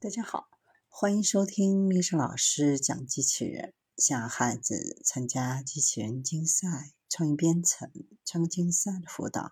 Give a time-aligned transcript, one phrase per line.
[0.00, 0.48] 大家好，
[0.86, 7.90] 欢迎收听历史老师讲机器人，向孩子参加机器人竞赛、创意编程、
[8.24, 9.50] 创客竞赛的辅导，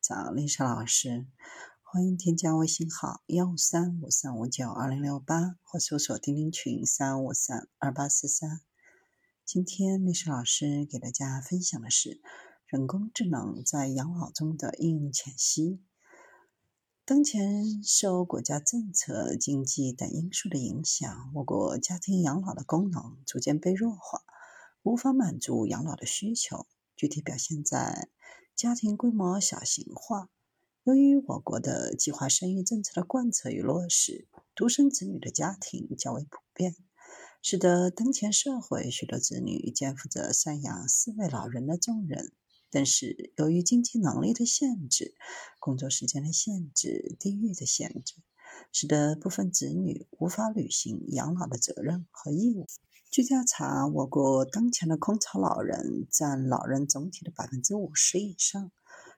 [0.00, 1.28] 找历史老师。
[1.84, 8.62] 欢迎添加微信号幺五三五三五九二零六八，或搜索钉钉群三五三二八四三。
[9.44, 12.20] 今天历史老师给大家分享的是
[12.66, 15.80] 人工智能在养老中的应用浅析。
[17.06, 24.24] 当前受国家政策、经济等因素的影响，我国家庭养老的功能逐渐被弱化，
[24.82, 26.66] 无法满足养老的需求。
[26.96, 28.08] 具体表现在
[28.56, 30.30] 家庭规模小型化。
[30.82, 34.26] 由于我国的计划生育政策的贯彻与落实，
[34.56, 36.74] 独生子女的家庭较为普遍，
[37.40, 42.32] 使得当前社会许多子女肩负着赡养四位老人的重任。
[42.76, 45.14] 但是，由于经济能力的限制、
[45.58, 48.16] 工作时间的限制、地域的限制，
[48.70, 52.66] 使得部分子女无法履行养老的责任和义务。
[53.10, 58.70] 据调查，我国当前的空巢老人占老人总体的百分之五十以上，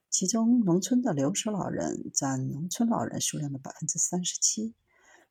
[0.08, 4.76] 其中农村的留守老人占农村老人数量的百分之三十七，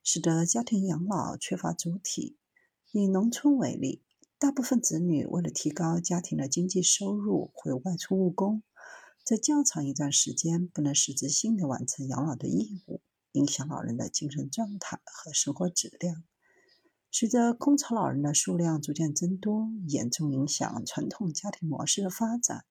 [0.04, 2.36] 使得家庭养老缺乏主体。
[2.92, 4.04] 以农村为例。
[4.40, 8.62] 大部分子女为了提高家庭的经济收入，会外出务工，
[9.24, 16.24] 在较长一段时间不能实质性的完成养老的义务，影响老人的精神状态和生活质量。
[17.10, 22.64] 随着空巢老人的数量逐渐增多，严重影响传统家庭模式的发展，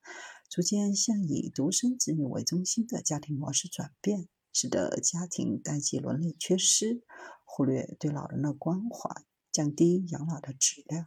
[0.48, 7.02] 逐渐向以独生子女为中心的家庭模式转变，使得家庭代际伦理缺失，
[7.44, 11.06] 忽略对老人的关怀，降低养老的质量。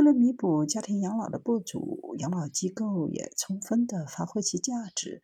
[0.00, 5.22] 为了弥补家庭养老的不足，养老机构也充分的发挥其价值。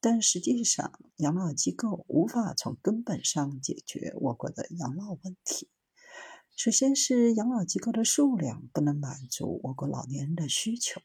[0.00, 5.68] 但实际上，养老机构无法从根本上解决我国的养老问题。
[6.56, 11.02] 首先是养老机构的数量不能满足我国老年人的需求。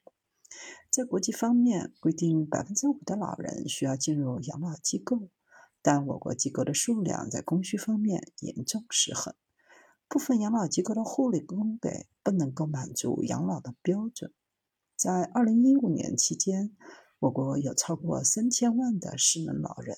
[0.90, 5.28] 在国际方面规定，百分之五的老人需要进入养老机构，
[5.82, 9.36] 但我国机构的数量在供需方面严重失衡。
[10.10, 14.34] 部分养老机构的护理供给不能够满足养老的标准。
[14.96, 16.76] 在二零一五年期间，
[17.20, 19.98] 我国有超过三千万的失能老人。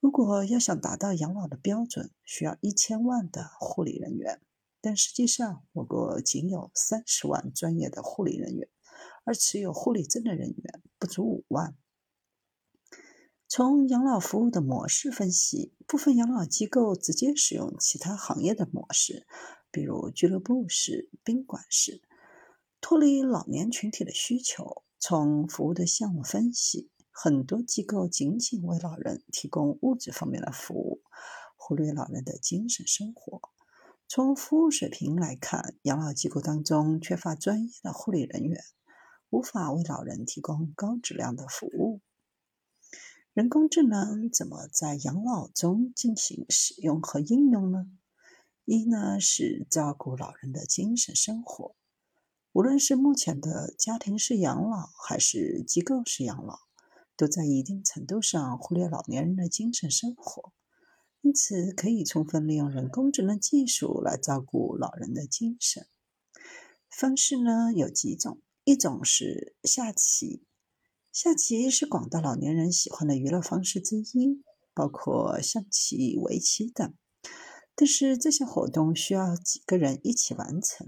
[0.00, 4.40] 如果要想达到养老的标准，需要一千万的护理人员，
[4.80, 8.66] 但实际上我国仅有三十万专业的护理人员，
[9.24, 11.76] 而持有护理证的人员不足五万。
[13.54, 19.26] 从养老服务的模式分析，部分养老机构直接使用其他行业的模式，
[19.70, 22.00] 比如俱乐部式、宾馆式，
[22.80, 24.84] 脱离老年群体的需求。
[24.98, 31.02] 从服务的项目分析，很多机构仅仅为老人提供物质方面的服务，
[31.58, 33.38] 忽略老人的精神生活。
[34.08, 38.62] 从服务水平来看，养老机构当中缺乏专业的护理人员，
[39.28, 42.00] 无法为老人提供高质量的服务。
[43.34, 47.86] 人工智能怎么在养老中进行使用和应用呢？
[48.66, 51.74] 一呢是照顾老人的精神生活，
[52.52, 56.58] 无论是目前的家庭式养老还是机构式养老，
[57.16, 60.52] 都在一定程度上忽略老年人的精神生活，
[61.22, 65.86] 因此可以充分利用人工智能技术来照顾老人的精神。
[66.90, 70.44] 方式呢有几种，一种是下棋。
[71.12, 74.42] 下棋是广大老年人喜欢的娱乐方式之一，
[74.72, 76.94] 包括象棋、围棋等。
[77.74, 80.86] 但是这些活动需要几个人一起完成，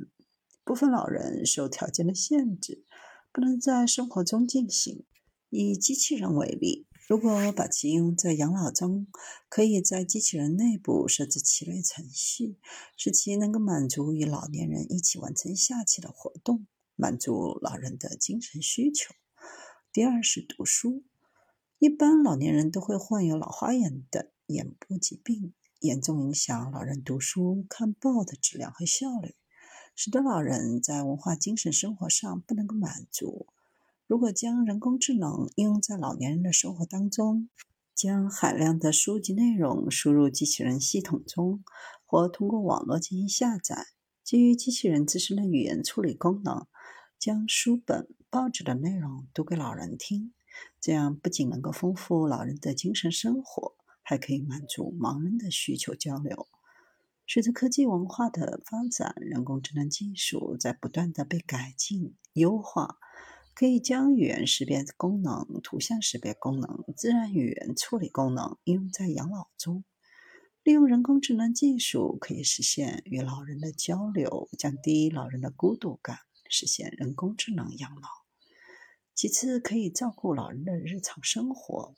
[0.65, 2.87] 部分老人受条件的限制，
[3.35, 5.05] 不能在生活中进行。
[5.51, 9.07] 以机器人为例，如果把其用在养老中，
[9.51, 12.57] 可以在机器人内部设置棋类程序，
[12.97, 19.15] 使其能够满足与老年人一起完成下棋的活动，满足老人的精神需求。
[19.95, 21.05] 第二是读书，
[21.79, 29.37] 一般老年人都会患有老花眼的眼部疾病，严重影响老人读书看报的质量和效率，
[29.95, 33.47] 使得老人在文化精神生活上不能够满足。
[34.09, 37.49] 如果将人工智能应用在老年人的生活当中，
[37.95, 41.63] 将海量的书籍内容输入机器人系统中，
[42.05, 43.87] 或通过网络进行下载，
[44.25, 46.67] 基于机器人自身的语言处理功能。
[47.17, 50.35] 将书本、报纸的内容读给老人听，
[50.81, 56.49] 这样不仅能够丰富老人的精神生活，还可以满足盲人的需求交流。
[57.29, 62.99] 随着科技文化的发展，人工智能技术在不断的被改进、优化，
[63.55, 69.85] 可以将语言识别功能、图像识别功能、自然语言处理功能应用在养老中。
[70.65, 76.19] 利用人工智能技术，可以实现与老人的交流，降低老人的孤独感，
[76.51, 78.24] 实现人工智能养老。
[79.15, 81.95] 其次，可以照顾老人的日常生活。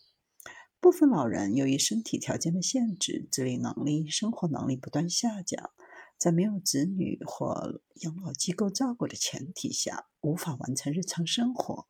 [0.80, 5.70] 部分老人由于身体条件的限制，自理能力、生活能力不断下降，
[6.18, 11.86] 在没有子女或养老机构照顾的前提下，无法完成日常生活。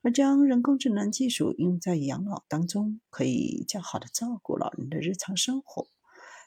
[0.00, 5.88] 而将人工智能技术用在养老当中，可以较好的照顾老人的日常生活。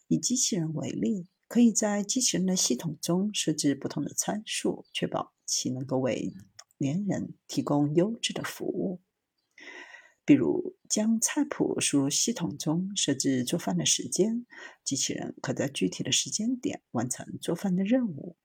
[0.07, 6.33] 以机器人为例，可以在机器人的系统中设置不同的参数，确保其能够为
[6.77, 9.01] 年人提供优质的服务。
[10.25, 14.45] 比如，将菜谱输入系统中，设置做饭的时间，
[14.83, 18.35] 机器人可在具体的时间点完成做饭的任务。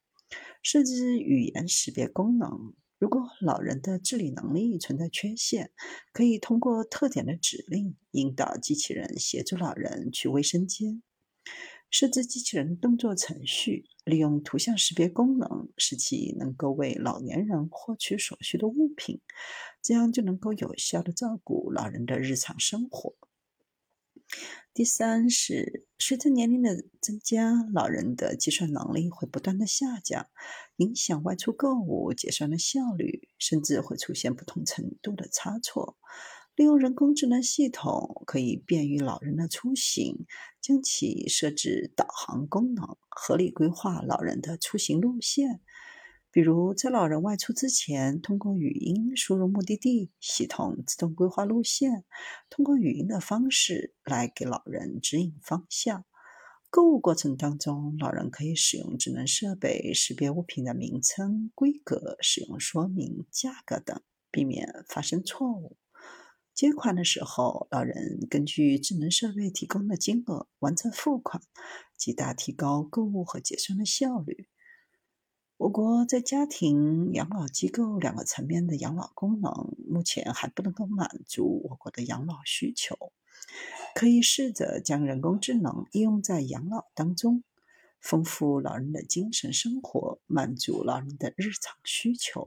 [0.63, 5.73] 设置语言识别功能，如果老人的自理能力存在缺陷，
[6.13, 11.03] 可以通过特点的指令引导机器人协助老人去卫生间。
[11.93, 19.21] 设置机器人动作程序，利用图像识别功能，使其能够为老年人获取所需的物品，
[19.83, 23.15] 这样就能够有效的照顾老人的日常生活。
[24.73, 30.29] 第三是，随着年龄的增加，老人的计算能力会不断的下降，
[30.77, 35.99] 影响外出购物结算的效率，甚至会出现不同程度的差错。
[36.55, 40.27] 利用人工智能系统，可以便于老人的出行，
[40.61, 45.61] 将其设置导航功能，合理规划老人的出行路线。
[46.31, 52.05] 比如，在老人外出之前，通过语音输入目的地，系统自动规划路线，
[52.51, 56.05] 通过语音的方式来给老人指引方向。
[56.69, 64.01] 购物过程当中，老人可以使用智能设备识别物品的名称、规格、使用说明、价格等，
[64.31, 65.77] 避免发生错误。
[66.55, 71.43] 借款的时候，老人根据智能设备提供的金额完成付款，
[71.97, 74.49] 极大提高购物和结算的效率。
[75.57, 83.13] 我国在家庭、养老机构两个层面的养老功能，目前还不能够满足我国的养老需求，
[83.95, 87.45] 可以试着将人工智能应用在养老当中，
[88.01, 92.41] 丰富老人的精神生活，满足老人的日常需求。